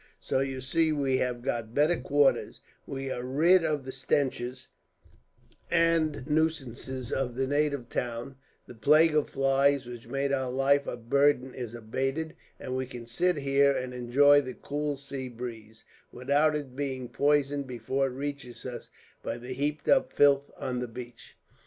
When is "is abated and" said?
11.53-12.75